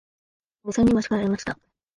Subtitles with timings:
[0.63, 1.59] 嫁さんにも叱られました。